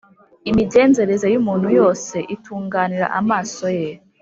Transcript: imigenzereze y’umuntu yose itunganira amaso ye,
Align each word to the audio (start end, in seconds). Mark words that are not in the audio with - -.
imigenzereze 0.49 1.27
y’umuntu 1.33 1.67
yose 1.79 2.15
itunganira 2.35 3.07
amaso 3.19 3.65
ye, 3.79 3.89